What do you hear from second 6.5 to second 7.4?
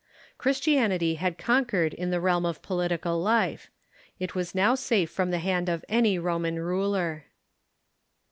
ruler.